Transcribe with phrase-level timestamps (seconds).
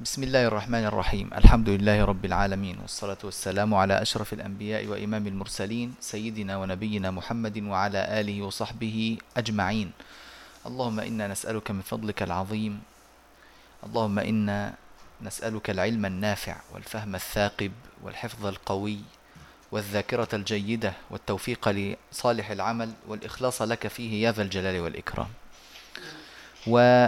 [0.00, 5.94] بسم الله الرحمن الرحيم الحمد لله رب العالمين والصلاة والسلام على أشرف الأنبياء وإمام المرسلين
[6.00, 9.90] سيدنا ونبينا محمد وعلى آله وصحبه أجمعين
[10.66, 12.80] اللهم إنا نسألك من فضلك العظيم
[13.84, 14.74] اللهم إنا
[15.22, 17.72] نسألك العلم النافع والفهم الثاقب
[18.02, 18.98] والحفظ القوي
[19.72, 25.28] والذاكرة الجيدة والتوفيق لصالح العمل والإخلاص لك فيه يا ذا الجلال والإكرام
[26.66, 27.06] و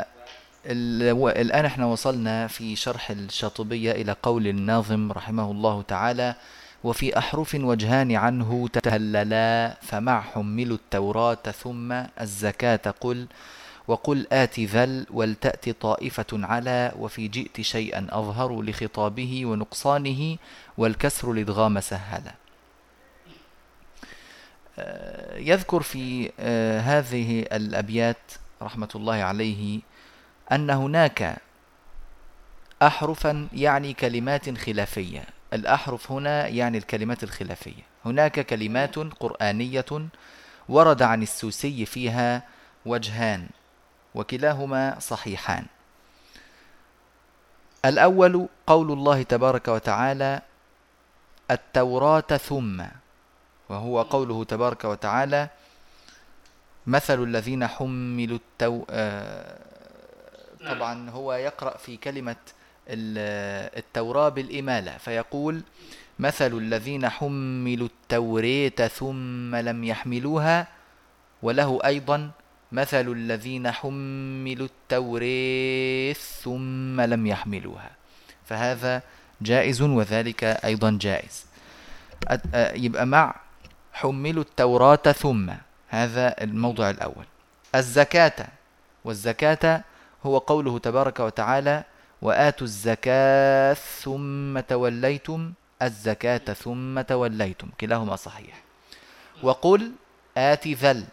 [0.67, 6.35] الآن إحنا وصلنا في شرح الشاطبية إلى قول الناظم رحمه الله تعالى
[6.85, 13.27] وفي أحرف وجهان عنه تهللا فمع حملوا التوراة ثم الزكاة قل
[13.89, 20.37] وقل آت ذل ولتأت طائفة على وفي جئت شيئا أظهر لخطابه ونقصانه
[20.79, 22.35] والكسر الإدغام سهلا.
[24.79, 29.81] آه، يذكر في آه، هذه الأبيات رحمة الله عليه
[30.53, 31.37] أن هناك
[32.83, 35.25] أحرفا يعني كلمات خلافية.
[35.53, 37.83] الأحرف هنا يعني الكلمات الخلافية.
[38.05, 40.09] هناك كلمات قرآنية
[40.69, 42.43] ورد عن السوسي فيها
[42.87, 43.49] وجهان
[44.15, 45.67] وكلاهما صحيحان.
[47.85, 50.43] الأول قول الله تبارك وتعالى
[51.51, 52.85] التوراة ثم
[53.69, 55.49] وهو قوله تبارك وتعالى
[56.87, 58.85] مثل الذين حملوا التو...
[58.91, 59.68] آه
[60.61, 60.75] نعم.
[60.75, 62.37] طبعا هو يقرأ في كلمة
[62.89, 65.63] التوراة بالإمالة فيقول
[66.19, 70.69] مثل الذين حملوا التوريت ثم لم يحملوها
[71.43, 72.31] وله أيضا
[72.73, 77.91] مثل الذين حملوا التوريت ثم لم يحملوها
[78.45, 79.03] فهذا
[79.41, 81.47] جائز وذلك أيضا جائز.
[82.55, 83.35] يبقى مع
[83.93, 85.51] حملوا التوراة ثم
[85.89, 87.25] هذا الموضع الأول.
[87.75, 88.47] الزكاة
[89.05, 89.85] والزكاة
[90.27, 91.85] هو قوله تبارك وتعالى
[92.23, 95.53] وآتوا الزكاة ثم توليتم
[95.83, 97.69] الزكاة ثم توليتم.
[97.81, 98.63] كلاهما صحيح.
[99.43, 99.93] وقل
[100.37, 101.05] آت ذل.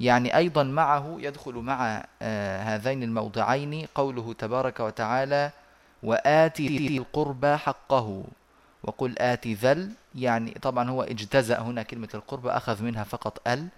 [0.00, 5.50] يعني أيضا معه يدخل مع آه هذين الموضعين قوله تبارك وتعالى
[6.02, 8.24] وآت القربى حقه.
[8.82, 9.90] وقل آت ذل.
[10.14, 13.68] يعني طبعا هو اجتزأ هنا كلمة القربى أخذ منها فقط ال.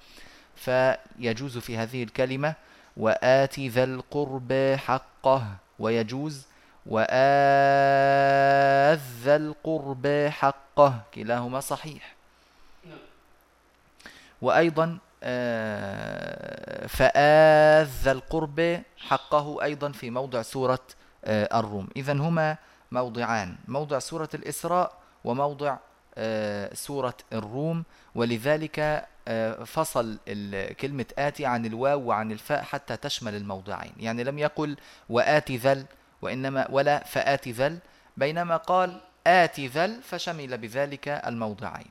[0.57, 2.55] فيجوز في هذه الكلمة
[2.99, 5.45] وآت ذا القرب حقه
[5.79, 6.47] ويجوز
[6.87, 7.09] وآت
[9.25, 11.01] ذا القرب حقه.
[11.15, 12.15] كلاهما صحيح.
[14.43, 20.81] وأيضا آه، فآت ذا القرب حقه أيضا في موضع سورة
[21.25, 21.89] آه، الروم.
[21.97, 22.57] إذا هما
[22.93, 23.57] موضعان.
[23.69, 24.93] موضع سورة الإسراء
[25.25, 25.77] وموضع
[26.15, 27.85] آه، سورة الروم.
[28.15, 29.07] ولذلك
[29.65, 30.19] فصل
[30.81, 33.93] كلمة آتي عن الواو وعن الفاء حتى تشمل الموضعين.
[34.01, 34.77] يعني لم يقل
[35.09, 35.85] وآتي ذل
[36.23, 37.79] وإنما ولا فآتي ذل
[38.17, 41.91] بينما قال آتي ذل فشمل بذلك الموضعين.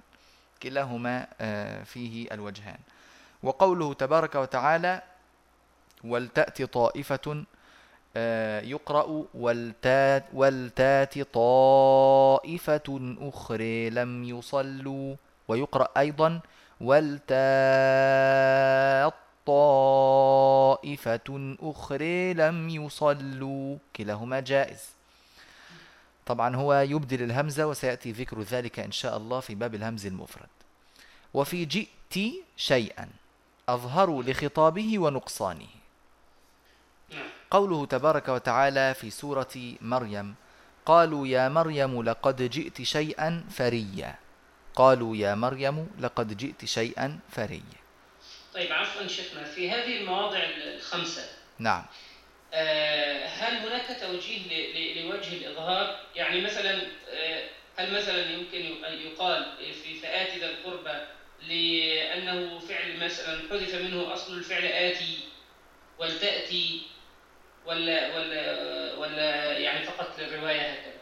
[0.64, 2.80] كلاهما آه، فيه الوجهان.
[3.44, 5.02] وقوله تبارك وتعالى
[6.04, 7.46] ولتأتي طائفة
[8.18, 15.16] آه، يقرأ ولتات, ولتات طائفة أخرى لم يصلوا
[15.48, 16.42] ويقرأ أيضا
[16.82, 17.28] ولتات
[19.46, 23.78] طائفة أخرى لم يصلوا.
[23.96, 24.80] كلاهما جائز.
[26.26, 30.50] طبعا هو يبدل الهمزة وسيأتي ذكر ذلك إن شاء الله في باب الهمز المفرد.
[31.34, 33.10] وفي جئت شيئا
[33.70, 35.68] أظهر لخطابه ونقصانه.
[37.52, 40.36] قوله تبارك وتعالى في سورة مريم
[40.86, 44.16] قالوا يا مريم لقد جئت شيئا فريا.
[44.78, 47.78] قالوا يا مريم لقد جئت شيئا فريا
[48.54, 50.40] طيب عفوا شيخنا في هذه المواضع
[50.76, 51.30] الخمسة
[51.60, 51.86] نعم.
[52.54, 57.44] آه، هل هناك توجيه لوجه الإظهار؟ يعني مثلا آه،
[57.78, 59.46] هل مثلا يمكن يقال
[59.84, 61.06] في فآت ذا القربى
[61.48, 65.20] لأنه فعل مثلا حذف منه أصل الفعل آتي
[66.00, 66.82] ولتأتي
[67.66, 70.97] ولا ولا ولا يعني فقط للرواية هكذا؟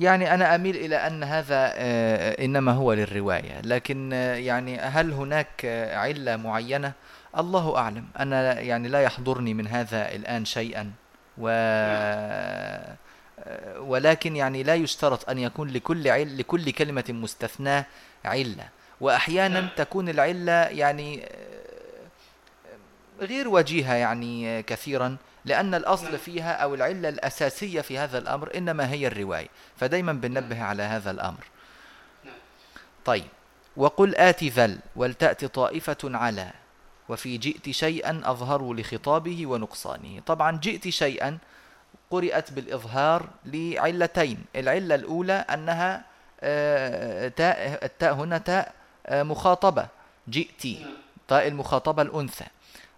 [0.00, 5.64] يعني أنا أميل إلى أن هذا آه، إنما هو للرواية لكن آه، يعني هل هناك
[5.64, 6.92] آه، علة معينة؟
[7.38, 8.04] الله أعلم.
[8.18, 10.92] أنا يعني لا يحضرني من هذا الآن شيئا
[11.38, 11.48] و
[13.78, 17.86] ولكن يعني لا يشترط أن يكون لكل عل لكل كلمة مستثناة
[18.24, 18.68] علة.
[19.00, 19.68] وأحيانا نعم.
[19.76, 21.28] تكون العلة يعني
[23.20, 25.16] غير وجيهة يعني كثيرا.
[25.46, 26.16] لأن الأصل نعم.
[26.16, 31.44] فيها أو العلة الأساسية في هذا الأمر إنما هي الرواية فدايما بنبه على هذا الأمر.
[32.24, 32.34] نعم.
[33.04, 33.26] طيب
[33.76, 36.50] وقل آت ذل ولتأتي طائفة على
[37.08, 40.20] وفي جئت شيئا أظهر لخطابه ونقصانه.
[40.26, 41.38] طبعا جئت شيئا
[42.10, 44.44] قرأت بالإظهار لعلتين.
[44.56, 46.04] العلة الأولى أنها
[46.40, 48.74] آه، تاء التاء هنا تاء
[49.06, 49.88] آه، مخاطبة.
[50.28, 50.94] جئتي نعم.
[51.28, 52.46] تاء المخاطبة الأنثى.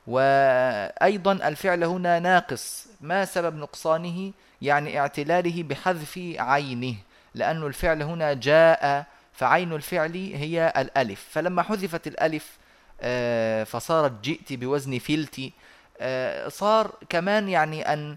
[0.09, 2.87] وأيضا الفعل هنا ناقص.
[3.01, 4.33] ما سبب نقصانه؟
[4.63, 6.95] يعني اعتلاله بحذف عينه.
[7.35, 11.27] لأن الفعل هنا جاء فعين الفعل هي الألف.
[11.31, 12.59] فلما حذفت الألف
[13.01, 15.53] آه، فصارت جئت بوزن فلتي
[16.01, 18.17] آه، صار كمان يعني أن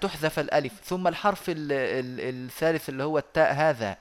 [0.00, 0.72] تحذف الألف.
[0.84, 3.96] ثم الحرف ال- ال- الثالث اللي هو التاء هذا.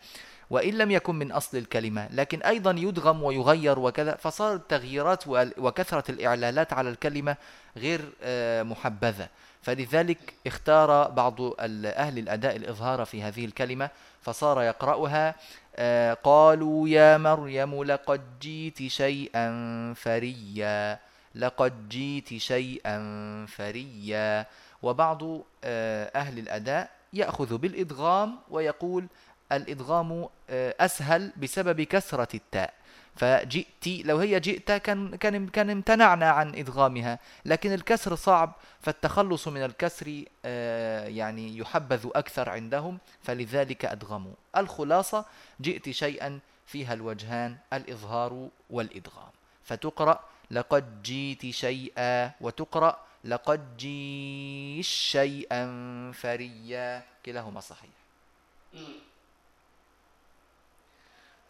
[0.50, 5.24] وإن لم يكن من أصل الكلمة لكن أيضا يدغم ويغير وكذا فصار التغييرات
[5.58, 7.36] وكثرة الإعلالات على الكلمة
[7.78, 9.28] غير آه، محبذة.
[9.62, 11.42] فلذلك اختار بعض
[11.86, 13.90] أهل الأداء الإظهار في هذه الكلمة
[14.22, 15.36] فصار يقرأها
[15.76, 21.00] آه، قالوا يا مريم لقد جيت شيئا فريا
[21.36, 22.98] لقد جيت شيئا
[23.46, 24.46] فريا.
[24.84, 25.24] وبعض
[25.64, 29.08] آه، أهل الأداء يأخذ بالإدغام ويقول
[29.56, 32.74] الإدغام آه، أسهل بسبب كثرة التاء.
[33.16, 37.20] فجئت لو هي جئت كان كان كان امتنعنا عن إدغامها.
[37.46, 44.34] لكن الكسر صعب فالتخلص من الكسر آه، يعني يحبذ أكثر عندهم فلذلك أدغموا.
[44.58, 45.26] الخلاصة
[45.62, 49.32] جئت شيئا فيها الوجهان الإظهار والإدغام.
[49.64, 50.20] فتقرأ
[50.52, 55.66] لقد جيت شيئا وتقرأ لقد جيش شيئا
[56.12, 57.04] فريا.
[57.26, 57.90] كلاهما صحيح.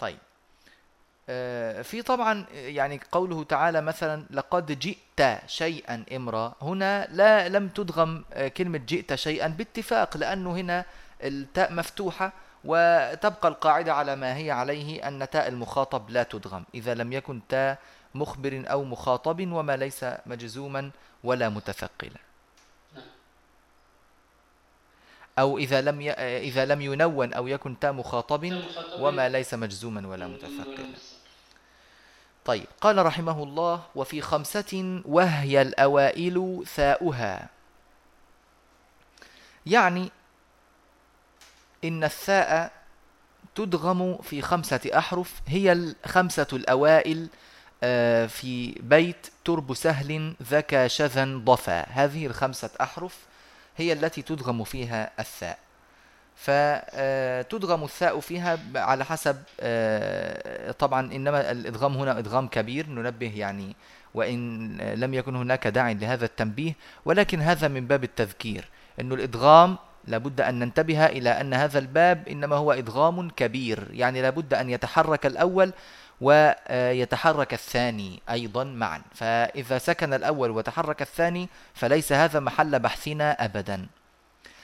[0.04, 0.18] طيب.
[1.30, 8.26] آه، في طبعا يعني قوله تعالى مثلا لقد جئت شيئا امرا هنا لا لم تدغم
[8.34, 10.86] آه، كلمة جئت شيئا باتفاق لأنه هنا
[11.24, 12.34] التاء مفتوحة
[12.64, 16.64] وتبقى القاعدة على ما هي عليه أن تاء المخاطب لا تدغم.
[16.76, 17.78] إذا لم يكن تاء
[18.16, 20.92] مخبر أو مخاطب وما ليس مجزوما
[21.24, 22.20] ولا متثقلا
[22.96, 23.04] نعم.
[25.40, 26.12] أو إذا لم ي...
[26.12, 28.62] آه، إذا لم ينون أو يكن تاء مخاطب
[29.00, 31.14] وما ليس مجزوما ولا متثقلا متثقل.
[32.46, 37.50] طيب قال رحمه الله وفي خمسة وهي الأوائل ثاؤها
[39.66, 40.12] يعني
[41.84, 42.72] إن الثاء
[43.56, 47.28] تدغم في خمسة أحرف هي الخمسة الأوائل
[47.84, 53.18] آه، في بيت ترب سهل ذكى شذا ضفا هذه الخمسة أحرف
[53.78, 55.58] هي التي تدغم فيها الثاء.
[56.36, 63.76] فتدغم الثاء فيها على حسب آه، طبعا إنما الإدغام هنا إدغام كبير ننبه يعني
[64.14, 66.76] وإن لم يكن هناك داع لهذا التنبيه
[67.06, 69.78] ولكن هذا من باب التذكير إنه الإدغام
[70.08, 75.26] لابد أن ننتبه إلى أن هذا الباب إنما هو إدغام كبير يعني لابد أن يتحرك
[75.26, 75.74] الأول
[76.24, 79.02] ويتحرك الثاني أيضا معا.
[79.16, 83.88] فإذا سكن الأول وتحرك الثاني فليس هذا محل بحثنا ابدا.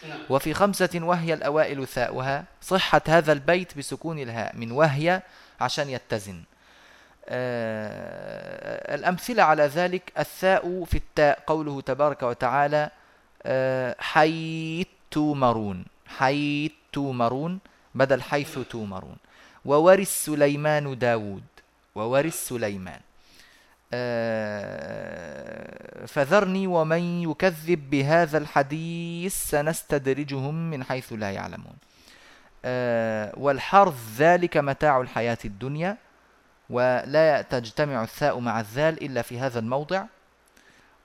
[0.09, 0.19] نعم.
[0.29, 5.21] وفي خمسة وهي الأوائل ثاؤها صحة هذا البيت بسكون الهاء من وهي
[5.61, 6.43] عشان يتزن.
[7.29, 12.89] آه الأمثلة على ذلك الثاء في التاء قوله تبارك وتعالى
[13.43, 15.85] آه حيث تومرون
[16.17, 17.59] حيث تومرون
[17.95, 19.17] بدل حيث تومرون
[19.65, 21.43] وورث سليمان داود.
[21.95, 22.99] وورث سليمان.
[23.93, 25.19] آه،
[26.05, 31.75] فذرني ومن يكذب بهذا الحديث سنستدرجهم من حيث لا يعلمون.
[32.65, 35.97] آه، والحرث ذلك متاع الحياة الدنيا
[36.69, 40.05] ولا تجتمع الثاء مع الذال إلا في هذا الموضع.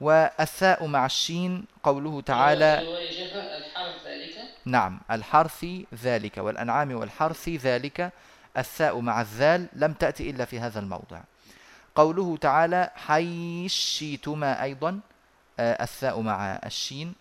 [0.00, 3.24] والثاء مع الشين قوله تعالى وجه
[3.56, 4.34] الحرف ذلك.
[4.64, 5.66] نعم الحرث
[6.02, 8.12] ذلك والأنعام والحرث ذلك.
[8.56, 11.20] الثاء مع الذال لم تأتي إلا في هذا الموضع.
[11.94, 15.00] قوله تعالى حيشيتما أيضا.
[15.58, 17.14] آه، الثاء مع الشين.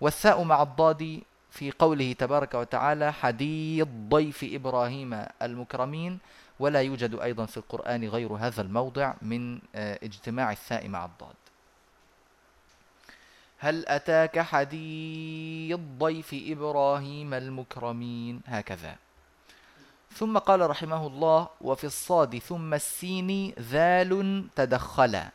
[0.00, 6.18] والثاء مع الضاد في قوله تبارك وتعالى حديث ضيف إبراهيم المكرمين.
[6.58, 11.34] ولا يوجد أيضا في القرآن غير هذا الموضع من آه، اجتماع الثاء مع الضاد.
[13.58, 18.96] هل أتاك حديث ضيف إبراهيم المكرمين؟ هكذا.
[20.18, 25.28] ثم قال رحمه الله وفي الصاد ثم السين ذال تدخلا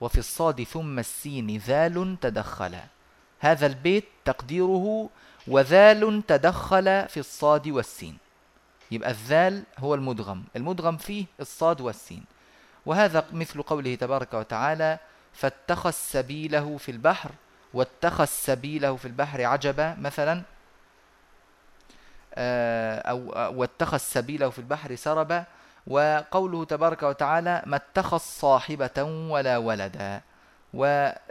[0.00, 2.84] وفي الصاد ثم السين ذال تدخلا
[3.40, 5.08] هذا البيت تقديره
[5.48, 8.18] وذال تدخل في الصاد والسين.
[8.90, 12.24] يبقى الذال هو المدغم المدغم فيه الصاد والسين.
[12.86, 14.98] وهذا مثل قوله تبارك وتعالى
[15.32, 17.30] فاتخذ سبيله في البحر
[17.74, 19.94] واتخذ سبيله في البحر عجبا.
[19.94, 20.42] مثلا
[22.38, 25.44] أو أو واتخذ سبيله في البحر سربا
[25.86, 30.20] وقوله تبارك وتعالى ما اتخذ صاحبة ولا ولدا.
[30.74, 31.28] وهذا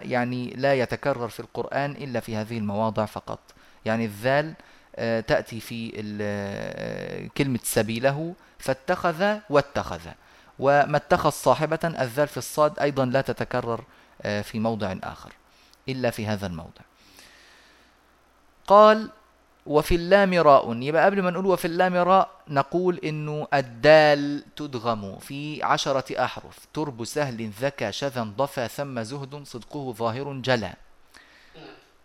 [0.00, 3.38] يعني لا يتكرر في القرآن إلا في هذه المواضع فقط.
[3.84, 4.54] يعني الذال
[4.96, 10.00] آه، تأتي في آه، كلمة سبيله فاتخذ واتخذ.
[10.58, 13.84] وما اتخذ صاحبة الذال في الصاد أيضا لا تتكرر
[14.22, 15.32] آه، في موضع آخر
[15.88, 16.82] إلا في هذا الموضع.
[18.66, 19.10] قال
[19.66, 20.76] وفي اللام راء.
[20.82, 26.58] يبقى قبل ما نقول وفي اللام راء نقول إنه الدال تدغم في عشرة أحرف.
[26.74, 30.74] ترب سهل ذكى شذا ضفى ثم زهد صدقه ظاهر جلا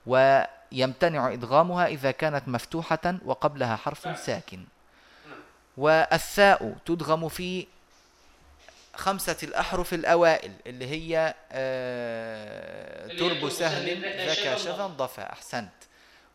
[0.06, 4.64] ويمتنع إدغامها إذا كانت مفتوحة وقبلها حرف ساكن.
[5.78, 7.68] والثاء تدغم في
[8.96, 15.22] خمسة الأحرف الأوائل اللي هي آه ترب سهل ذكى شذا ضفى.
[15.22, 15.70] أحسنت.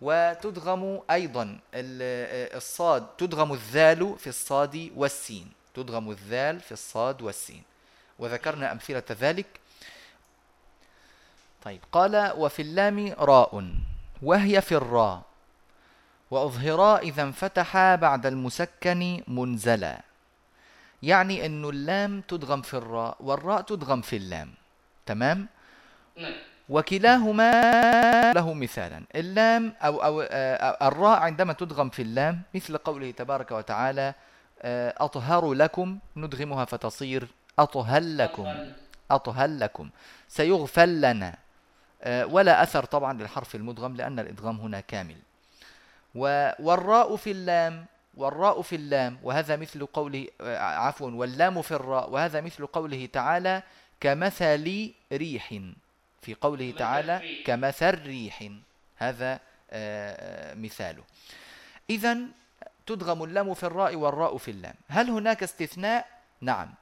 [0.03, 1.59] وتدغم أيضا
[2.59, 5.47] الصاد تدغم الذال في الصاد والسين.
[5.75, 7.63] تدغم الذال في الصاد والسين.
[8.19, 9.47] وذكرنا أمثلة ذلك.
[11.63, 13.65] طيب قال وفي اللام راء
[14.23, 15.23] وهي في الراء.
[16.31, 20.01] وأظهرا إذا انفتحا بعد المسكن منزلا.
[21.03, 24.55] يعني أن اللام تدغم في الراء والراء تدغم في اللام.
[25.07, 25.49] تمام؟
[26.17, 26.35] نعم.
[26.69, 27.53] وكلاهما
[28.33, 29.03] له مثالا.
[29.15, 34.15] اللام أو, أو آه، الراء عندما تدغم في اللام مثل قوله تبارك وتعالى
[34.63, 37.29] آه، أطهر لكم ندغمها فتصير
[37.59, 38.55] أطهل لكم
[39.11, 39.91] أطهل لكم.
[40.29, 41.37] سيغفل لنا.
[42.03, 45.17] آه، ولا أثر طبعا للحرف المدغم لأن الإدغام هنا كامل.
[46.15, 50.27] والراء في اللام والراء في اللام وهذا مثل قوله
[50.59, 53.63] عفوا واللام في الراء وهذا مثل قوله تعالى
[54.01, 55.55] كمثل ريح.
[56.23, 58.49] في قوله تعالى كمثل ريح
[58.97, 61.03] هذا آه، آه، مثاله.
[61.91, 62.19] إذا
[62.87, 64.75] تدغم اللام في الراء والراء في اللام.
[64.89, 66.07] هل هناك استثناء؟
[66.41, 66.75] نعم.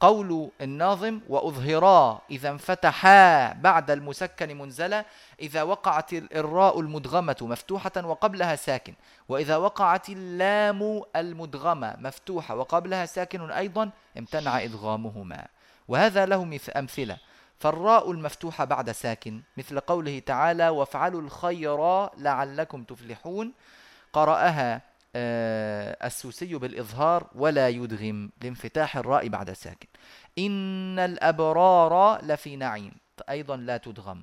[0.00, 5.04] قول الناظم وأظهرا إذا انفتحا بعد المسكن منزلة
[5.40, 8.94] إذا وقعت الراء المدغمة مفتوحة وقبلها ساكن.
[9.28, 15.46] وإذا وقعت اللام المدغمة مفتوحة وقبلها ساكن أيضا امتنع إدغامهما.
[15.88, 17.18] وهذا له أمثلة.
[17.58, 23.52] فالراء المفتوحة بعد ساكن مثل قوله تعالى وافعلوا الخير لعلكم تفلحون
[24.12, 24.82] قرأها
[25.16, 29.88] آه، السوسي بالإظهار ولا يدغم لانفتاح الراء بعد ساكن.
[30.38, 32.92] إن الأبرار لفي نعيم
[33.30, 34.22] أيضا لا تدغم.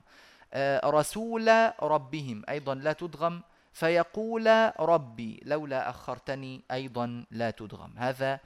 [0.54, 3.42] آه، رسول ربهم أيضا لا تدغم.
[3.74, 7.94] فيقول ربي لولا أخرتني أيضا لا تدغم.
[7.98, 8.40] هذا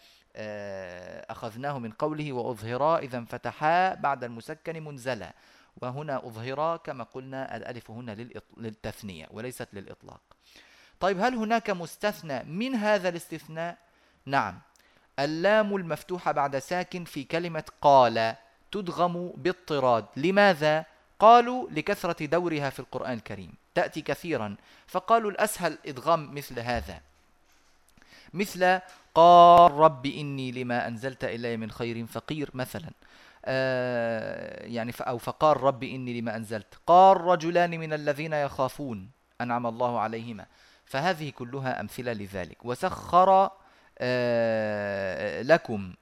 [1.29, 5.33] أخذناه من قوله وأظهرا إذا انفتحا بعد المسكن منزلا.
[5.81, 8.27] وهنا أظهرا كما قلنا الألف هنا
[8.57, 10.21] للتثنية وليست للإطلاق.
[10.99, 13.77] طيب هل هناك مستثنى من هذا الاستثناء؟
[14.25, 14.59] نعم.
[15.19, 18.35] اللام المفتوحة بعد ساكن في كلمة قال
[18.71, 20.05] تدغم باضطراد.
[20.15, 20.85] لماذا؟
[21.19, 23.53] قالوا لكثرة دورها في القرآن الكريم.
[23.75, 24.55] تأتي كثيرا.
[24.87, 27.01] فقالوا الأسهل إدغام مثل هذا.
[28.33, 28.79] مثل
[29.17, 32.91] قال رب إني لما أنزلت إلي من خير فقير مثلا.
[33.45, 36.75] آه يعني أو فقال رب إني لما أنزلت.
[36.87, 39.09] قال رجلان من الذين يخافون
[39.41, 40.45] أنعم الله عليهما.
[40.85, 42.65] فهذه كلها أمثلة لذلك.
[42.65, 43.49] وسخر
[43.99, 45.93] آه لكم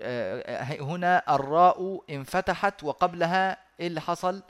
[0.00, 4.42] آه هنا الراء انفتحت وقبلها إيه اللي حصل؟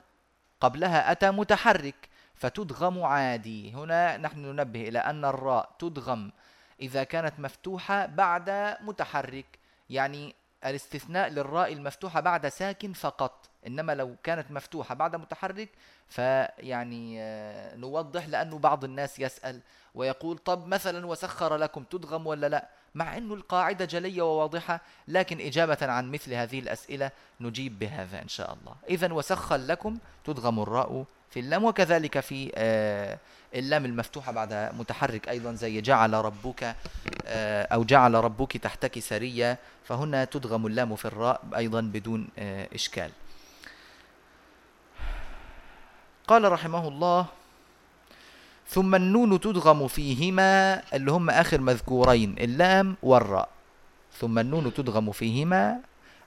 [0.61, 3.73] قبلها أتى متحرك فتدغم عادي.
[3.73, 6.31] هنا نحن ننبه إلى أن الراء تدغم.
[6.81, 9.59] إذا كانت مفتوحة بعد متحرك.
[9.89, 10.35] يعني
[10.65, 13.49] الاستثناء للراء المفتوحة بعد ساكن فقط.
[13.67, 15.69] إنما لو كانت مفتوحة بعد متحرك
[16.07, 19.61] فيعني آه، نوضح لأنه بعض الناس يسأل
[19.95, 25.77] ويقول طب مثلا وسخر لكم تدغم ولا لا؟ مع أنه القاعدة جلية وواضحة لكن إجابة
[25.81, 27.11] عن مثل هذه الأسئلة
[27.41, 28.75] نجيب بهذا إن شاء الله.
[28.89, 33.17] إذا وسخر لكم تدغم الراء في اللام وكذلك في آه
[33.55, 36.75] اللام المفتوحة بعد متحرك أيضا زي جعل ربك
[37.25, 43.11] آه، أو جعل ربك تحتك سرية فهنا تدغم اللام في الراء أيضا بدون آه، إشكال.
[46.27, 47.25] قال رحمه الله
[48.67, 53.49] ثم النون تدغم فيهما اللي هم آخر مذكورين اللام والراء.
[54.19, 55.79] ثم النون تدغم فيهما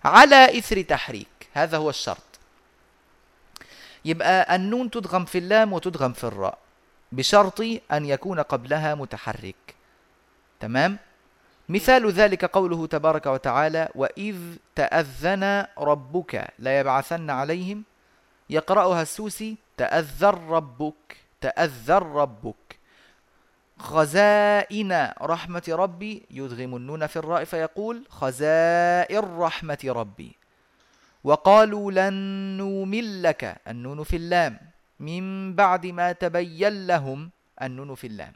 [0.05, 1.49] على إثر تحريك.
[1.53, 2.34] هذا هو الشرط.
[4.05, 6.59] يبقى النون تدغم في اللام وتدغم في الراء
[7.13, 7.61] بشرط
[7.93, 9.75] أن يكون قبلها متحرك.
[10.61, 10.99] تمام؟
[11.69, 14.37] مثال ذلك قوله تبارك وتعالى وإذ
[14.75, 17.85] تأذن ربك ليبعثن عليهم
[18.51, 22.79] يقرأها السوسي تأذن ربك تأذر ربك
[23.79, 30.37] خزائن رحمة ربي يدغم النون في الراء فيقول خزائر رحمة ربي
[31.25, 32.15] وقالوا لن
[32.57, 33.61] نؤمن لك.
[33.69, 34.59] النون في اللام.
[35.01, 37.31] من بعد ما تبين لهم
[37.63, 38.33] النون في اللام.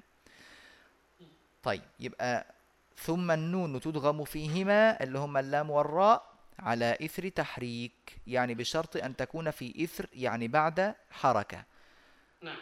[1.62, 2.46] طيب يبقى
[2.96, 8.20] ثم النون تدغم فيهما اللي هما اللام والراء على إثر تحريك.
[8.26, 11.64] يعني بشرط أن تكون في إثر يعني بعد حركة.
[12.42, 12.56] نعم.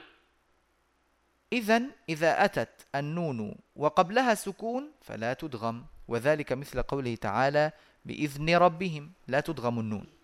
[1.53, 5.85] إذا إذا أتت النون وقبلها سكون فلا تدغم.
[6.09, 7.73] وذلك مثل قوله تعالى
[8.05, 9.13] بإذن ربهم.
[9.29, 10.16] لا تدغم النون.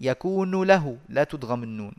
[0.00, 1.94] يكون له لا تدغم النون.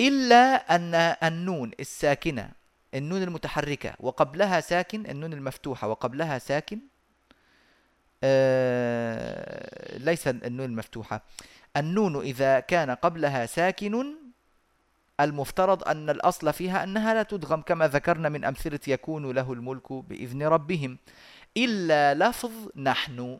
[0.00, 2.50] إلا أن النون الساكنة
[2.94, 6.78] النون المتحركة وقبلها ساكن النون المفتوحة وقبلها ساكن
[8.24, 11.22] آه ليس النون المفتوحة.
[11.76, 14.14] النون إذا كان قبلها ساكن
[15.20, 20.42] المفترض أن الأصل فيها أنها لا تدغم كما ذكرنا من أمثلة يكون له الملك بإذن
[20.42, 20.98] ربهم.
[21.56, 23.38] إلا لفظ نحن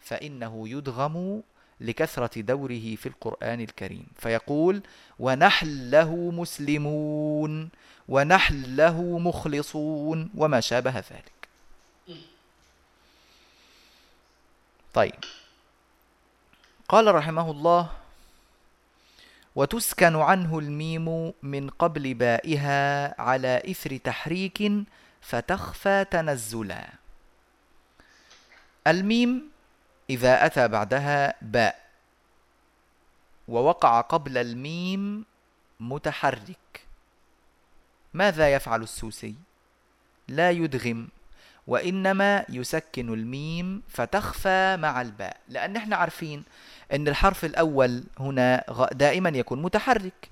[0.00, 1.42] فإنه يدغم
[1.80, 4.06] لكثرة دوره في القرآن الكريم.
[4.18, 4.82] فيقول
[5.18, 7.68] ونحن له مسلمون
[8.08, 10.30] ونحن له مخلصون.
[10.34, 11.38] وما شابه ذلك.
[14.94, 15.14] طيب.
[16.88, 17.90] قال رحمه الله
[19.56, 24.72] وتسكن عنه الميم من قبل بائها على إثر تحريك
[25.20, 26.88] فتخفى تنزلا.
[28.86, 29.50] الميم
[30.10, 31.78] إذا أتى بعدها باء
[33.48, 35.24] ووقع قبل الميم
[35.80, 36.80] متحرك.
[38.14, 39.34] ماذا يفعل السوسي؟
[40.28, 41.08] لا يدغم
[41.66, 45.36] وإنما يسكن الميم فتخفى مع الباء.
[45.48, 46.44] لأن إحنا عارفين
[46.92, 50.28] أن الحرف الأول هنا دائما يكون متحرك.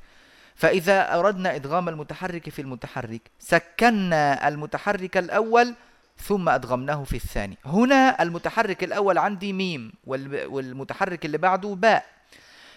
[0.56, 5.74] فإذا أردنا إدغام المتحرك في المتحرك سكنا المتحرك الأول
[6.18, 7.58] ثم أدغمناه في الثاني.
[7.64, 12.06] هنا المتحرك الأول عندي ميم وال- والمتحرك اللي بعده باء.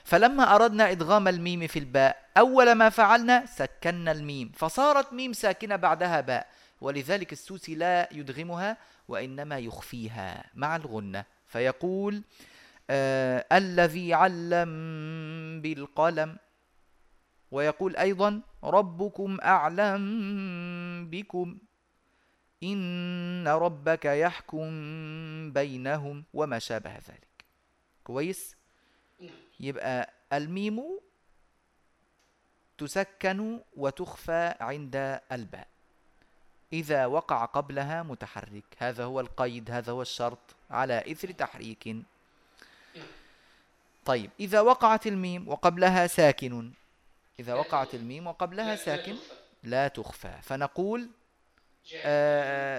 [0.03, 6.21] فلما أردنا إدغام الميم في الباء أول ما فعلنا سكنا الميم فصارت ميم ساكنة بعدها
[6.21, 6.47] باء.
[6.81, 11.25] ولذلك السوسي لا يدغمها وإنما يخفيها مع الغنة.
[11.47, 12.23] فيقول
[12.89, 14.71] آه الذي علم
[15.61, 16.37] بالقلم.
[17.51, 21.57] ويقول أيضا ربكم أعلم بكم.
[22.63, 24.69] إن ربك يحكم
[25.53, 27.45] بينهم وما شابه ذلك.
[28.03, 28.55] كويس؟
[29.59, 30.99] يبقى الميم
[32.77, 35.67] تسكن وتخفى عند الباء.
[36.73, 38.63] إذا وقع قبلها متحرك.
[38.77, 41.95] هذا هو القيد هذا هو الشرط على إثر تحريك.
[44.05, 46.71] طيب إذا وقعت الميم وقبلها ساكن.
[47.39, 49.15] إذا وقعت الميم وقبلها ساكن.
[49.63, 50.33] لا تخفى.
[50.41, 51.09] فنقول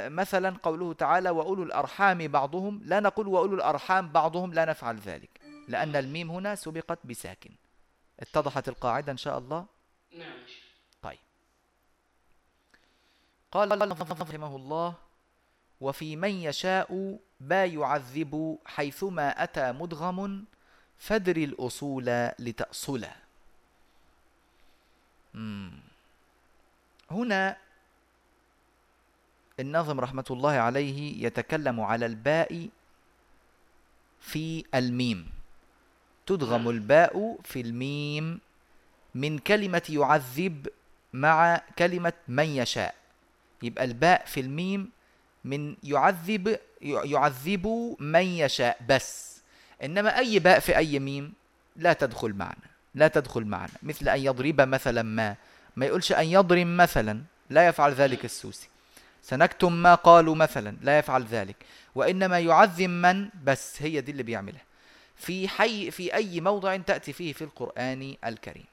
[0.09, 5.97] مثلا قوله تعالى وأولو الأرحام بعضهم لا نقول وأولو الأرحام بعضهم لا نفعل ذلك لأن
[5.97, 7.51] الميم هنا سبقت بساكن
[8.21, 9.67] اتضحت القاعدة إن شاء الله
[10.19, 10.39] نعم.
[11.03, 11.19] طيب
[13.53, 13.81] قال
[14.21, 14.95] رحمه الله
[15.81, 20.45] وفي من يشاء با يعذب حيثما أتى مدغم
[20.99, 23.13] فدر الأصول لتأصلا.
[27.11, 27.57] هنا
[29.61, 32.69] الناظم رحمة الله عليه يتكلم على الباء
[34.21, 35.27] في الميم.
[36.27, 38.41] تدغم الباء في الميم
[39.15, 40.69] من كلمة يعذب
[41.13, 42.95] مع كلمة من يشاء.
[43.63, 44.91] يبقى الباء في الميم
[45.45, 49.41] من يعذب يعذب من يشاء بس.
[49.85, 51.33] إنما أي باء في أي ميم
[51.77, 53.73] لا تدخل معنا لا تدخل معنا.
[53.83, 55.37] مثل أن يضرب مثلا ما
[55.77, 58.70] ما يقولش أن يضرب مثلا لا يفعل ذلك السوسي.
[59.23, 61.57] سنكتم ما قالوا مثلا لا يفعل ذلك.
[61.95, 64.63] وإنما يعذب من؟ بس هي دي اللي بيعملها.
[65.17, 68.65] في حي في أي موضع تأتي فيه في القرآن الكريم.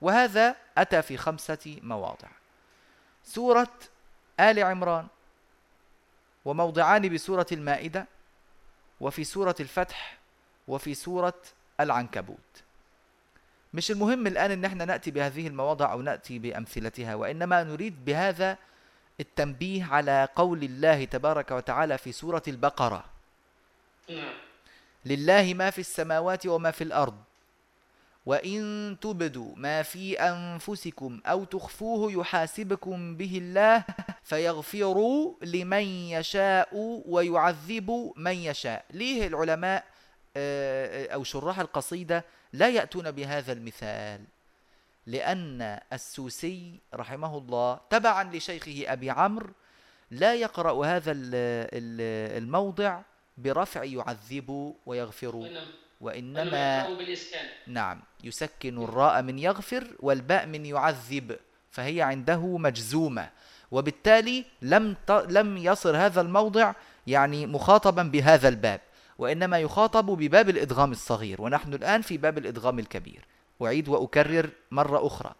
[0.00, 2.28] وهذا أتى في خمسة مواضع.
[3.24, 3.72] سورة
[4.40, 5.06] آل عمران
[6.44, 8.06] وموضعان بسورة المائدة
[9.00, 10.18] وفي سورة الفتح
[10.68, 11.34] وفي سورة
[11.80, 12.38] العنكبوت.
[13.74, 18.58] مش المهم الآن أن إحنا نأتي بهذه المواضع أو نأتي بأمثلتها وإنما نريد بهذا
[19.20, 23.04] التنبيه على قول الله تبارك وتعالى في سورة البقرة.
[24.10, 24.34] نعم.
[25.04, 27.16] لله ما في السماوات وما في الأرض
[28.26, 33.84] وإن تبدوا ما في أنفسكم أو تخفوه يحاسبكم به الله
[34.22, 34.98] فيغفر
[35.42, 36.68] لمن يشاء
[37.06, 38.84] ويعذب من يشاء.
[38.90, 39.84] ليه العلماء
[40.36, 44.24] آه، أو شراح القصيدة لا يأتون بهذا المثال؟
[45.08, 49.50] لأن السوسي رحمه الله تبعا لشيخه أبي عمرو
[50.10, 51.34] لا يقرأ هذا ال-
[51.74, 53.00] ال- الموضع
[53.38, 55.36] برفع يعذب ويغفر
[56.00, 56.86] وإنما
[57.66, 61.36] نعم يسكن الراء من يغفر والباء من يعذب
[61.70, 63.28] فهي عنده مجزومة.
[63.70, 64.96] وبالتالي لم
[65.28, 66.72] لم يصل هذا الموضع
[67.06, 68.80] يعني مخاطبا بهذا الباب
[69.18, 73.24] وإنما يخاطب بباب الإدغام الصغير ونحن الآن في باب الإدغام الكبير.
[73.62, 75.34] أعيد وأكرر مرة أخرى.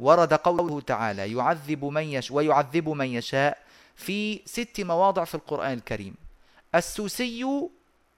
[0.00, 3.58] ورد قوله تعالى يعذب من يش ويعذب من يشاء
[3.96, 6.14] في ست مواضع في القرآن الكريم.
[6.74, 7.68] السوسي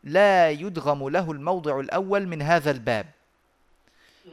[0.05, 3.07] لا يدغم له الموضع الأول من هذا الباب.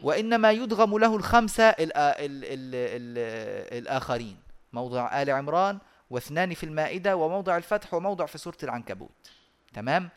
[0.03, 4.37] وإنما يدغم له الخمسة ال ال ال ال الآخرين.
[4.73, 5.77] موضع آل عمران
[6.09, 9.09] واثنان في المائدة وموضع الفتح وموضع في سورة العنكبوت.
[9.73, 10.09] تمام؟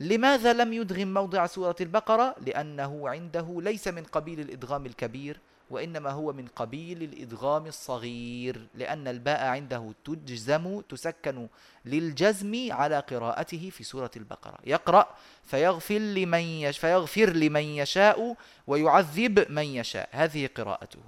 [0.00, 6.32] لماذا لم يدغم موضع سورة البقرة؟ لأنه عنده ليس من قبيل الإدغام الكبير وإنما هو
[6.32, 11.48] من قبيل الإدغام الصغير لأن الباء عنده تجزم تسكن
[11.84, 14.58] للجزم على قراءته في سورة البقرة.
[14.66, 15.08] يقرأ
[15.44, 20.08] فيغفر لمن, فيغفر لمن يشاء ويعذب من يشاء.
[20.12, 21.00] هذه قراءته.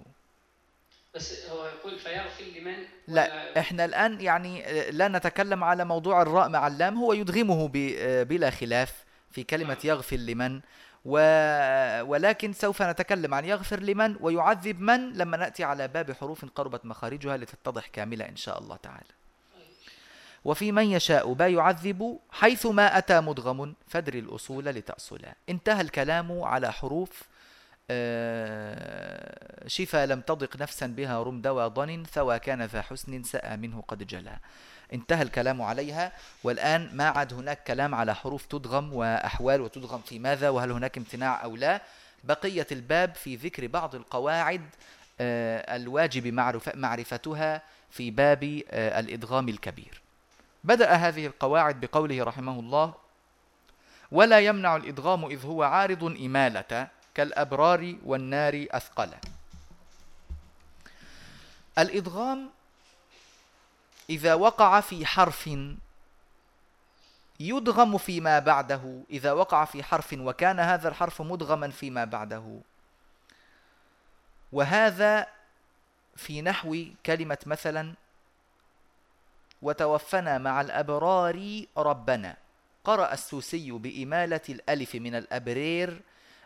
[1.19, 2.77] بس هو يقول فيغفر لمن
[3.09, 7.69] لا إحنا الآن يعني لا نتكلم على موضوع الراء مع اللام هو يدغمه
[8.25, 9.79] بلا خلاف في كلمة نعم.
[9.85, 10.61] يغفر لمن
[11.05, 11.19] و...
[12.03, 17.37] ولكن سوف نتكلم عن يغفر لمن ويعذب من لما نأتي على باب حروف قربت مخارجها
[17.37, 19.19] لتتضح كاملة إن شاء الله تعالى
[20.45, 26.73] وفي من يشاء با يعذب حيث ما أتى مدغم فدر الأصول لتأصلا انتهى الكلام على
[26.73, 27.38] حروف آه،
[29.67, 34.39] شفا لم تضق نفسا بها رمد وضن ثوى كان ذا حسن سأى منه قد جلا.
[34.93, 36.13] انتهى الكلام عليها
[36.45, 41.45] والآن ما عاد هناك كلام على حروف تدغم وأحوال وتدغم في ماذا وهل هناك امتناع
[41.45, 41.83] أو لا.
[42.25, 44.63] بقية الباب في ذكر بعض القواعد
[45.21, 46.27] آه، الواجب
[46.75, 50.01] معرفتها في باب آه، الإدغام الكبير.
[50.65, 52.95] بدأ هذه القواعد بقوله رحمه الله
[54.13, 56.89] ولا يمنع الإدغام إذ هو عارض إمالة.
[57.19, 59.19] كالأبرار والنار أثقلا
[61.79, 62.51] الإدغام
[64.11, 65.51] إذا وقع في حرف
[67.41, 69.03] يدغم فيما بعده.
[69.11, 72.61] إذا وقع في حرف وكان هذا الحرف مدغما فيما بعده.
[74.53, 75.27] وهذا
[76.17, 77.95] في نحو كلمة مثلا
[79.63, 82.37] وتوفنا مع الأبرار ربنا.
[82.85, 86.01] قرأ السوسي بإمالة الألف من الأبرير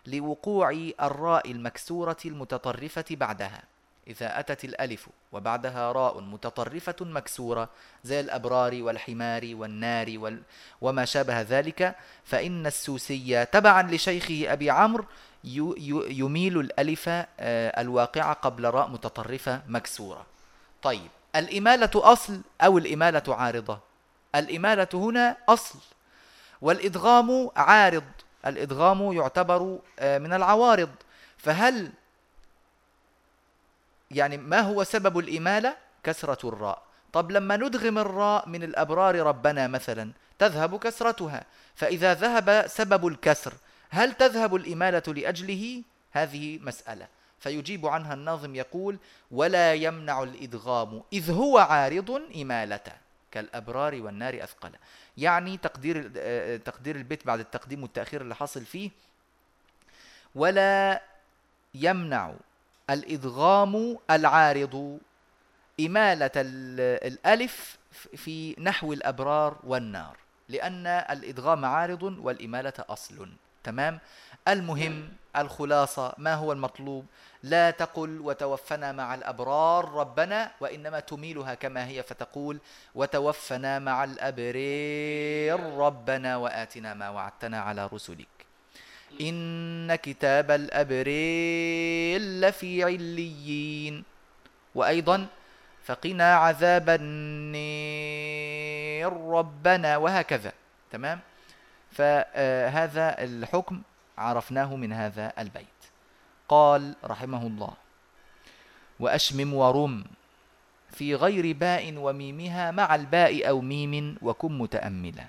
[0.06, 0.70] لوقوع
[1.02, 3.62] الراء المكسورة المتطرفة بعدها.
[4.06, 7.68] إذا أتت الألف وبعدها راء متطرفة مكسورة
[8.04, 10.42] زي الأبرار والحمار والنار وال...
[10.80, 15.04] وما شابه ذلك فإن السوسية تبعا لشيخه أبي عمرو.
[15.44, 17.26] يميل الألف آه،
[17.80, 20.26] الواقعة قبل راء متطرفة مكسورة.
[20.82, 23.78] طيب الإمالة أصل أو الإمالة عارضة؟
[24.34, 25.78] الإمالة هنا أصل
[26.60, 28.04] والإدغام عارض.
[28.46, 30.90] الإدغام يعتبر آه، من العوارض.
[31.38, 31.92] فهل
[34.10, 36.82] يعني ما هو سبب الإمالة؟ كسرة الراء.
[37.12, 41.44] طب لما ندغم الراء من الأبرار ربنا مثلا تذهب كسرتها.
[41.74, 43.54] فإذا ذهب سبب الكسر
[43.90, 47.06] هل تذهب الإمالة لأجله؟ هذه مسألة.
[47.38, 48.98] فيجيب عنها الناظم يقول
[49.30, 53.02] ولا يمنع الإدغام إذ هو عارض إمالة.
[53.32, 54.72] كالأبرار والنار أثقل.
[55.16, 58.90] يعني تقدير آه، تقدير البيت بعد التقديم والتأخير اللي حاصل فيه
[60.34, 61.02] ولا
[61.74, 62.34] يمنع
[62.90, 64.98] الإدغام العارض
[65.80, 67.78] إمالة الألف
[68.16, 70.16] في نحو الأبرار والنار
[70.48, 73.28] لأن الإدغام عارض والإمالة أصل.
[73.64, 73.98] تمام؟
[74.48, 77.06] المهم الخلاصة ما هو المطلوب؟
[77.42, 82.58] لا تقل وتوفنا مع الأبرار ربنا وإنما تميلها كما هي فتقول
[82.94, 88.28] وتوفنا مع الأبرير ربنا وآتنا ما وعدتنا على رسلك.
[89.20, 94.04] إن كتاب الأبرير لفي عليين.
[94.74, 95.26] وأيضا
[95.84, 97.92] فقنا عذاب النير
[99.12, 100.52] ربنا وهكذا
[100.92, 101.20] تمام؟
[101.92, 103.82] فهذا الحكم.
[104.18, 105.80] عرفناه من هذا البيت.
[106.48, 107.74] قال رحمه الله
[109.00, 110.04] وأشمم ورم
[110.92, 115.26] في غير باء وميمها مع الباء أو ميم وكن متأملا.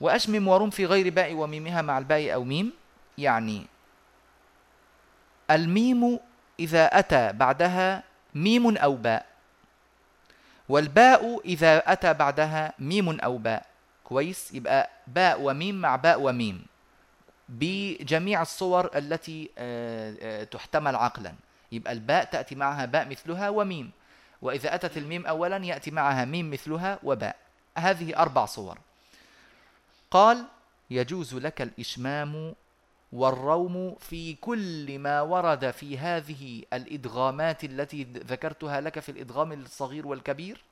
[0.00, 2.72] وأشمم ورم في غير باء وميمها مع الباء أو ميم
[3.18, 3.66] يعني
[5.50, 6.18] الميم
[6.60, 8.02] إذا أتى بعدها
[8.34, 9.26] ميم أو باء
[10.68, 13.66] والباء إذا أتى بعدها ميم أو باء.
[14.08, 16.66] كويس يبقى باء وميم مع باء وميم
[17.48, 21.34] بجميع الصور التي آه، آه، تحتمل عقلا.
[21.72, 23.90] يبقى الباء تأتي معها باء مثلها وميم.
[24.42, 27.36] وإذا أتت الميم أولا يأتي معها ميم مثلها وباء.
[27.78, 28.78] هذه أربع صور.
[30.10, 30.44] قال
[30.90, 32.54] يجوز لك الإشمام
[33.12, 40.64] والروم في كل ما ورد في هذه الإدغامات التي ذكرتها لك في الإدغام الصغير والكبير؟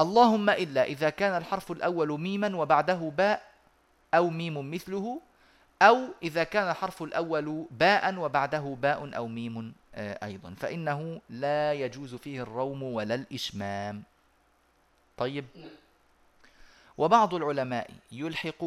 [0.00, 3.42] اللهم إلا إذا كان الحرف الأول ميما وبعده باء
[4.14, 5.20] أو ميم مثله
[5.82, 10.54] أو إذا كان الحرف الأول باء وبعده باء أو ميم آه، أيضا.
[10.58, 14.02] فإنه لا يجوز فيه الروم ولا الإشمام.
[15.16, 15.44] طيب.
[16.98, 18.64] وبعض العلماء يلحق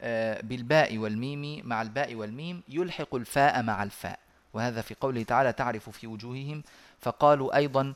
[0.00, 4.18] آه، بالباء والميم مع الباء والميم يلحق الفاء مع الفاء.
[4.52, 6.62] وهذا في قوله تعالى تعرف في وجوههم.
[7.00, 7.94] فقالوا أيضا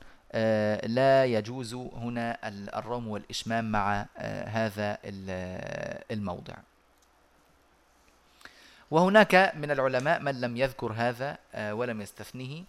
[0.87, 4.07] لا يجوز هنا الروم والإشمام مع
[4.47, 4.99] هذا
[6.11, 6.55] الموضع.
[8.91, 12.65] وهناك من العلماء من لم يذكر هذا آه، ولم يستثنه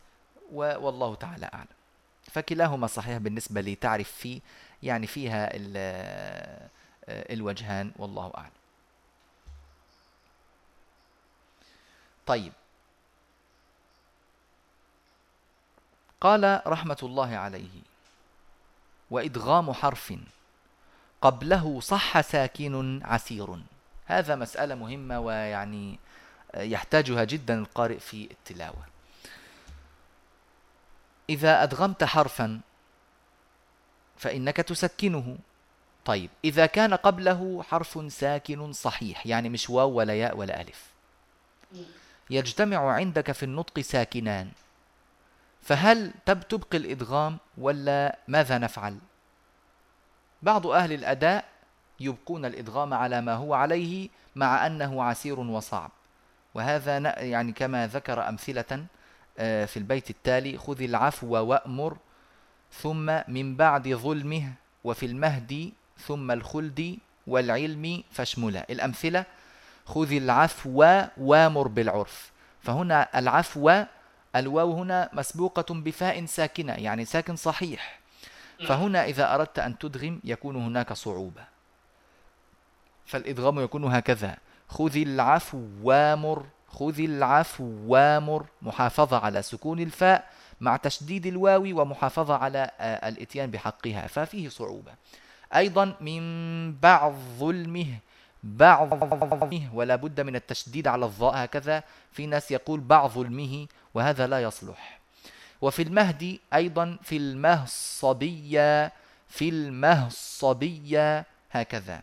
[0.51, 1.67] والله تعالى أعلم.
[2.23, 4.41] فكلاهما صحيح بالنسبة لتعرف في
[4.83, 6.69] يعني فيها آه،
[7.07, 8.51] الوجهان والله أعلم.
[12.25, 12.53] طيب
[16.21, 17.81] قال رحمة الله عليه
[19.11, 20.13] وإدغام حرف
[21.21, 23.57] قبله صح ساكن عسير.
[24.05, 25.99] هذا مسألة مهمة ويعني
[26.55, 28.85] يحتاجها جدا القارئ في التلاوة.
[31.29, 32.59] إذا أدغمت حرفا
[34.17, 35.37] فإنك تسكنه.
[36.05, 40.85] طيب إذا كان قبله حرف ساكن صحيح يعني مش واو ولا ياء ولا ألف.
[42.29, 44.51] يجتمع عندك في النطق ساكنان.
[45.61, 48.97] فهل تبقي الإدغام ولا ماذا نفعل؟
[50.41, 51.45] بعض أهل الأداء
[51.99, 55.91] يبقون الإدغام على ما هو عليه مع أنه عسير وصعب.
[56.53, 58.85] وهذا يعني كما ذكر أمثلة
[59.39, 61.97] آه، في البيت التالي خذ العفو وأمر
[62.71, 66.97] ثم من بعد ظلمه وفي المهد ثم الخلد
[67.27, 68.65] والعلم فاشملا.
[68.69, 69.25] الأمثلة
[69.85, 70.83] خذ العفو
[71.17, 72.31] وأمر بالعرف.
[72.61, 73.83] فهنا العفو
[74.35, 77.99] الواو هنا مسبوقة بفاء ساكنة يعني ساكن صحيح.
[78.67, 81.43] فهنا إذا أردت أن تدغم يكون هناك صعوبة.
[83.05, 90.29] فالإدغام يكون هكذا خذ العفو وامر خذ العفو وامر محافظة على سكون الفاء
[90.61, 94.07] مع تشديد الواو ومحافظة على آه، الإتيان بحقها.
[94.07, 94.91] ففيه صعوبة.
[95.55, 97.87] أيضا من بعض ظلمه
[98.43, 98.89] بعض
[99.73, 101.83] ولا بد من التشديد على الظاء هكذا.
[102.11, 104.99] في ناس يقول بعض ظلمه وهذا لا يصلح.
[105.61, 108.91] وفي المهدي أيضا في المهصبية
[109.29, 112.01] في المهصبية هكذا.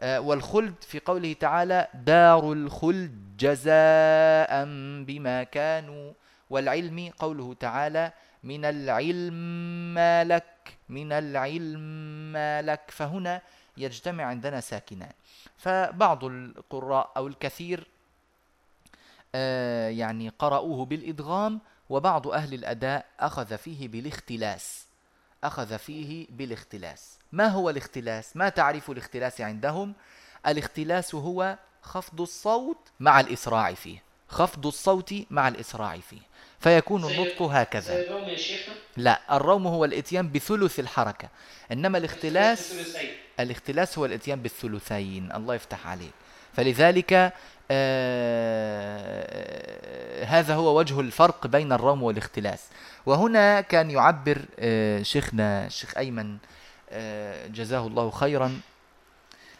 [0.00, 4.64] آه، والخلد في قوله تعالى دار الخلد جزاء
[5.04, 6.12] بما كانوا.
[6.50, 8.12] والعلم قوله تعالى
[8.44, 9.34] من العلم
[9.94, 10.44] ما لك
[10.88, 11.80] من العلم
[12.32, 12.80] ما لك.
[12.88, 13.42] فهنا
[13.76, 15.12] يجتمع عندنا ساكنان.
[15.58, 17.86] فبعض القراء أو الكثير
[19.34, 24.86] آه، يعني قرأوه بالإدغام وبعض أهل الأداء أخذ فيه بالاختلاس
[25.44, 29.94] أخذ فيه بالاختلاس ما هو الاختلاس؟ ما تعريف الاختلاس عندهم؟
[30.46, 36.20] الاختلاس هو خفض الصوت مع الإسراع فيه خفض الصوت مع الإسراع فيه
[36.60, 38.04] فيكون النطق هكذا.
[38.96, 41.28] لا الروم هو الإتيان بثلث الحركة.
[41.72, 42.74] إنما الاختلاس
[43.40, 45.32] الاختلاس هو الإتيان بالثلثين.
[45.32, 46.12] الله يفتح عليك.
[46.52, 47.32] فلذلك
[47.70, 49.34] آه
[50.24, 52.64] هذا هو وجه الفرق بين الروم والاختلاس.
[53.06, 56.36] وهنا كان يعبر آه شيخنا الشيخ أيمن
[56.90, 58.60] آه جزاه الله خيرا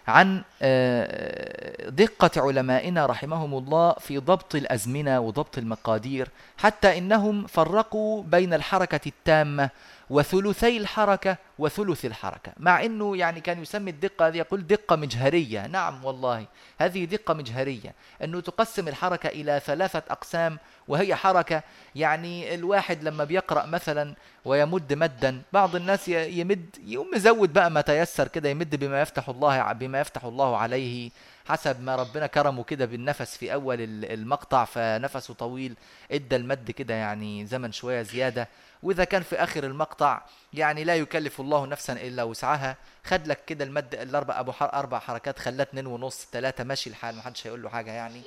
[0.09, 8.55] عن آه دقة علمائنا رحمهم الله في ضبط الأزمنة وضبط المقادير حتى إنهم فرقوا بين
[8.55, 9.71] الحركة التامة
[10.11, 12.53] وثلثي الحركة وثلث الحركة.
[12.57, 15.67] مع أنه يعني كان يسمي الدقة هذه يقول دقة مجهرية.
[15.67, 16.47] نعم والله
[16.81, 17.95] هذه دقة مجهرية.
[18.25, 21.63] أنه تقسم الحركة إلى ثلاثة أقسام وهي حركة
[21.95, 24.15] يعني الواحد لما بيقرأ مثلا
[24.45, 29.73] ويمد مدا بعض الناس يمد يقوم مزود بقى ما تيسر كده يمد بما يفتح الله
[29.73, 31.11] بما يفتح الله عليه
[31.49, 35.77] حسب ما ربنا كرمه كده بالنفس في أول المقطع فنفسه طويل
[36.13, 38.49] إدى المد كده يعني زمن شوية زيادة.
[38.83, 40.23] وإذا كان في آخر المقطع
[40.55, 42.77] يعني لا يكلف الله نفسا إلا وسعها.
[43.05, 47.17] خد لك كده المد الأربع أبو حر أربع حركات خلاه اتنين ونص ثلاثة ماشي الحال
[47.17, 48.23] ما حدش هيقول له حاجة يعني.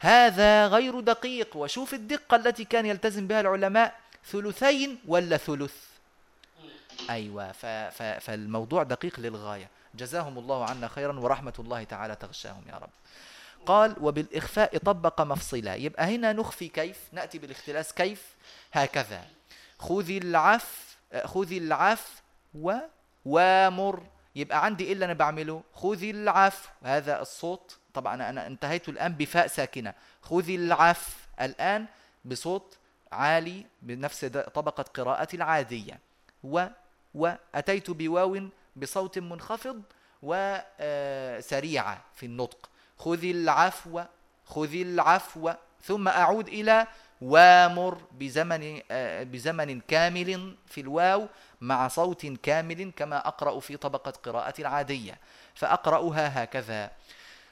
[0.00, 1.56] هذا غير دقيق.
[1.56, 5.74] وشوف الدقة التي كان يلتزم بها العلماء ثلثين ولا ثلث؟
[7.10, 7.52] أيوه
[8.20, 9.68] فالموضوع دقيق للغاية.
[9.94, 12.90] جزاهم الله عنا خيرا ورحمة الله تعالى تغشاهم يا رب.
[13.66, 15.74] قال وبالإخفاء طبق مفصلا.
[15.74, 18.22] يبقى هنا نخفي كيف؟ نأتي بالاختلاس كيف؟
[18.72, 19.24] هكذا.
[19.78, 22.22] خذ العف خذ العف
[22.54, 22.74] و
[23.24, 24.06] وامر.
[24.36, 26.70] يبقى عندي إيه اللي أنا بعمله؟ خذ العف.
[26.82, 29.94] هذا الصوت طبعا أنا انتهيت الآن بفاء ساكنة.
[30.22, 31.86] خذ العف الآن
[32.24, 32.78] بصوت
[33.12, 36.00] عالي بنفس طبقة قراءة العادية.
[36.44, 36.66] و
[37.14, 39.82] وأتيت بواو بصوت منخفض
[40.22, 42.70] وسريعة في النطق.
[42.98, 44.02] خذ العفو
[44.44, 45.52] خذ العفو.
[45.82, 46.86] ثم أعود إلى
[47.20, 48.80] وامر بزمن
[49.32, 51.28] بزمن كامل في الواو
[51.60, 55.18] مع صوت كامل كما أقرأ في طبقة قراءة العادية.
[55.54, 56.90] فأقرأها هكذا.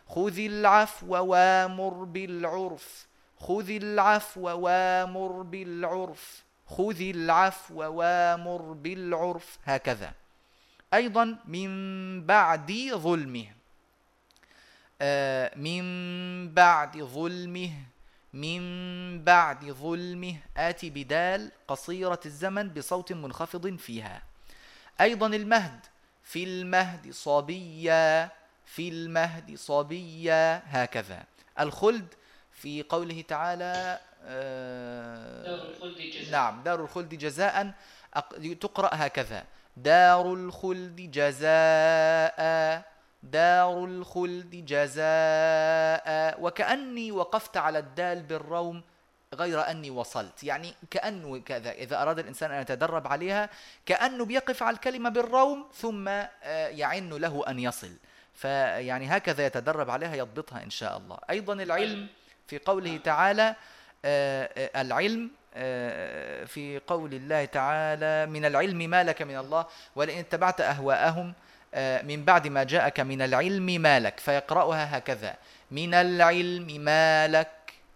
[0.08, 3.06] خذ العفو وامر بالعرف.
[3.40, 6.44] خذ العفو وامر بالعرف.
[6.66, 9.58] خذ العفو وامر بالعرف.
[9.64, 10.12] هكذا.
[10.94, 11.70] أيضا من
[12.26, 13.46] بعد ظلمه.
[15.00, 15.84] آه من
[16.54, 17.70] بعد ظلمه
[18.36, 24.22] من بعد ظلمه آتي بدال قصيرة الزمن بصوت منخفض فيها.
[25.00, 25.80] أيضا المهد
[26.22, 28.30] في المهد صبيا
[28.66, 31.24] في المهد صبيا هكذا.
[31.60, 32.14] الخلد
[32.52, 36.30] في قوله تعالى آه دار الخلد جزاء.
[36.30, 37.72] نعم دار الخلد جزاء.
[38.60, 39.44] تقرأ هكذا.
[39.76, 42.95] دار الخلد جزاء.
[43.30, 48.82] دار الخلد جزاء وكأني وقفت على الدال بالروم
[49.34, 50.44] غير أني وصلت.
[50.44, 53.50] يعني كأنه كذا إذا أراد الإنسان أن يتدرب عليها
[53.86, 56.28] كأنه بيقف على الكلمة بالروم ثم آه،
[56.68, 57.90] يعن له أن يصل.
[58.34, 61.18] فيعني هكذا يتدرب عليها يضبطها إن شاء الله.
[61.30, 62.06] أيضا العلم
[62.46, 63.54] في قوله تعالى
[64.04, 65.30] آه، آه، العلم
[66.46, 71.34] في قول الله تعالى من العلم ما لك من الله ولئن اتبعت أهواءهم
[72.02, 75.34] من بعد ما جاءك من العلم ما لك فيقرأها هكذا.
[75.70, 77.48] من العلم ما لك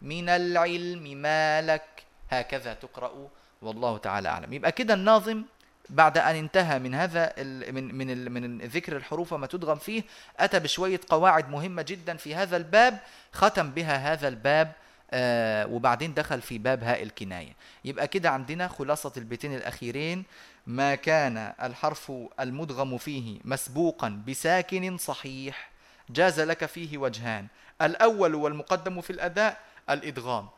[0.02, 1.83] من العلم ما لك
[2.30, 3.28] هكذا تقرأ
[3.62, 4.52] والله تعالى أعلم.
[4.52, 5.42] يبقى كده الناظم
[5.90, 7.33] بعد أن انتهى من هذا
[7.70, 10.02] من من من ذكر الحروف وما تدغم فيه
[10.38, 12.98] أتى بشوية قواعد مهمة جدا في هذا الباب
[13.33, 14.72] ختم بها هذا الباب
[15.12, 17.52] آه وبعدين دخل في باب هاء الكناية.
[17.85, 20.24] يبقى كده عندنا خلاصة البيتين الأخيرين.
[20.66, 25.70] ما كان الحرف المدغم فيه مسبوقا بساكن صحيح
[26.11, 27.46] جاز لك فيه وجهان.
[27.83, 30.49] الأول والمقدم في الأداء الإدغام.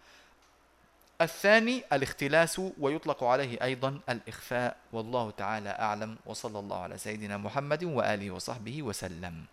[1.21, 4.77] الثاني الاختلاس ويطلق عليه أيضا الإخفاء.
[4.93, 9.45] والله تعالى أعلم وصلى الله على سيدنا محمد وآله وصحبه وسلم.